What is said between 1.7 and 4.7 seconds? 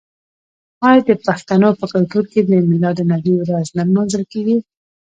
په کلتور کې د میلاد النبي ورځ نه لمانځل کیږي؟